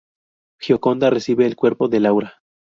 Gioconda 0.59 1.11
recibe 1.11 1.45
el 1.45 1.55
cuerpo 1.55 1.87
de 1.87 1.99
Laura. 1.99 2.41